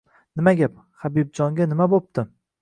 —Nima 0.39 0.53
gap?! 0.61 0.79
Habibjonga 1.03 1.69
nima 1.75 1.89
bo‘pti?! 1.93 2.27